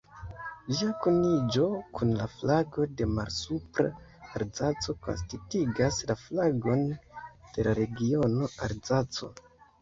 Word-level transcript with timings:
Ĝia 0.77 0.93
kuniĝo 1.01 1.65
kun 1.99 2.13
la 2.21 2.25
flago 2.35 2.87
de 3.01 3.07
Malsupra-Alzaco 3.17 4.95
konsistigas 5.09 6.01
la 6.13 6.17
flagon 6.23 6.83
de 7.59 7.67
la 7.69 7.77
regiono 7.83 8.51
Alzaco. 8.71 9.31